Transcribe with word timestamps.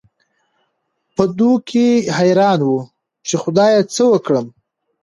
په 1.15 1.23
دوو 1.37 1.53
کې 1.69 1.87
حېران 2.17 2.59
وو، 2.67 2.79
چې 3.27 3.35
خدايه 3.43 3.81
څه 3.93 4.03
وکړم؟ 4.11 4.45